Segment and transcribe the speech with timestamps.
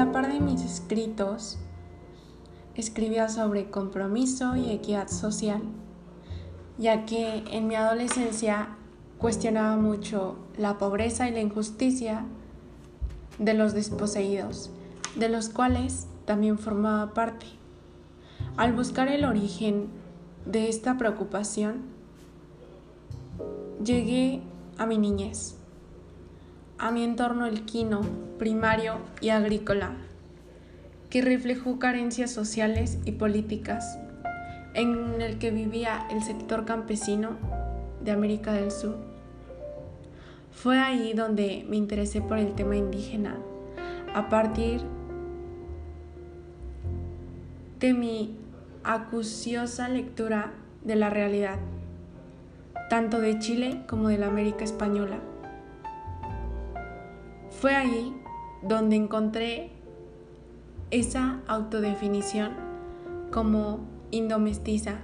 [0.00, 1.58] la par de mis escritos,
[2.74, 5.60] escribía sobre compromiso y equidad social,
[6.78, 8.78] ya que en mi adolescencia
[9.18, 12.24] cuestionaba mucho la pobreza y la injusticia
[13.38, 14.70] de los desposeídos,
[15.16, 17.44] de los cuales también formaba parte.
[18.56, 19.88] Al buscar el origen
[20.46, 21.82] de esta preocupación,
[23.84, 24.40] llegué
[24.78, 25.56] a mi niñez,
[26.80, 28.00] a mi entorno elquino,
[28.38, 29.92] primario y agrícola,
[31.10, 33.98] que reflejó carencias sociales y políticas
[34.72, 37.36] en el que vivía el sector campesino
[38.02, 38.96] de América del Sur.
[40.52, 43.36] Fue ahí donde me interesé por el tema indígena,
[44.14, 44.80] a partir
[47.78, 48.36] de mi
[48.84, 51.58] acuciosa lectura de la realidad,
[52.88, 55.18] tanto de Chile como de la América Española.
[57.60, 58.16] Fue ahí
[58.62, 59.70] donde encontré
[60.90, 62.54] esa autodefinición
[63.30, 63.80] como
[64.10, 65.00] indomestiza,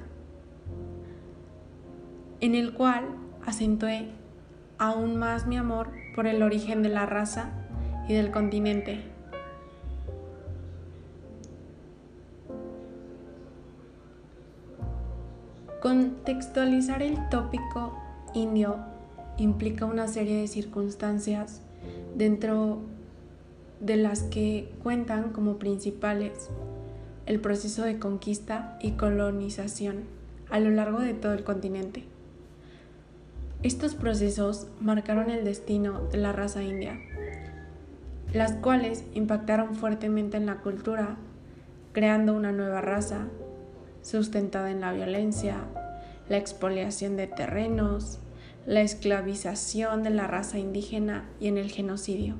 [2.40, 3.04] en el cual
[3.44, 4.08] acentué
[4.78, 7.50] aún más mi amor por el origen de la raza
[8.08, 9.04] y del continente.
[15.82, 17.92] Contextualizar el tópico
[18.32, 18.78] indio
[19.36, 21.60] implica una serie de circunstancias
[22.16, 22.80] dentro
[23.80, 26.48] de las que cuentan como principales
[27.26, 30.04] el proceso de conquista y colonización
[30.50, 32.04] a lo largo de todo el continente.
[33.62, 37.00] Estos procesos marcaron el destino de la raza india,
[38.32, 41.16] las cuales impactaron fuertemente en la cultura,
[41.92, 43.26] creando una nueva raza
[44.02, 45.56] sustentada en la violencia,
[46.28, 48.20] la expoliación de terrenos,
[48.66, 52.34] la esclavización de la raza indígena y en el genocidio.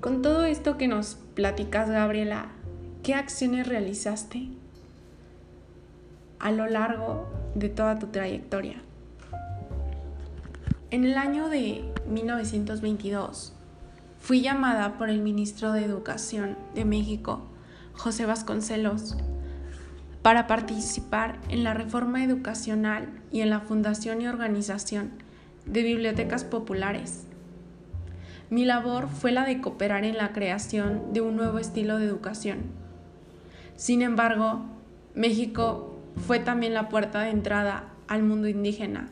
[0.00, 2.46] Con todo esto que nos platicas, Gabriela,
[3.02, 4.48] ¿qué acciones realizaste
[6.38, 8.82] a lo largo de toda tu trayectoria?
[10.90, 13.52] En el año de 1922
[14.18, 17.42] fui llamada por el ministro de Educación de México,
[17.92, 19.16] José Vasconcelos,
[20.26, 25.10] para participar en la reforma educacional y en la fundación y organización
[25.66, 27.28] de bibliotecas populares.
[28.50, 32.64] Mi labor fue la de cooperar en la creación de un nuevo estilo de educación.
[33.76, 34.66] Sin embargo,
[35.14, 39.10] México fue también la puerta de entrada al mundo indígena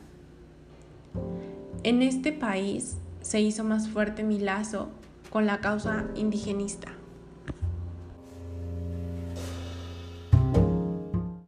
[1.85, 4.89] en este país se hizo más fuerte mi lazo
[5.31, 6.89] con la causa indigenista.